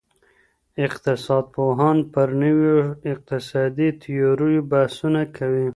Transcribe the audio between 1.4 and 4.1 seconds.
پوهان پر نویو اقتصادي